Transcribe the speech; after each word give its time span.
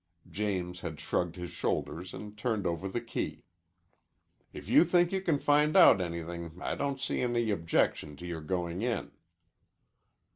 James 0.31 0.79
had 0.79 0.99
shrugged 0.99 1.35
his 1.35 1.51
shoulders 1.51 2.11
and 2.11 2.35
turned 2.35 2.65
over 2.65 2.87
the 2.87 2.99
key. 2.99 3.43
"If 4.51 4.67
you 4.67 4.83
think 4.83 5.11
you 5.11 5.21
can 5.21 5.37
find 5.37 5.77
out 5.77 6.01
anything 6.01 6.59
I 6.59 6.73
don't 6.73 6.99
see 6.99 7.21
any 7.21 7.51
objection 7.51 8.15
to 8.15 8.25
your 8.25 8.41
going 8.41 8.81
in." 8.81 9.11